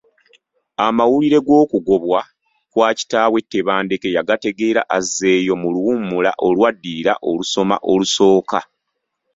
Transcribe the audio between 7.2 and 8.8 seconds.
olusoma olusooka.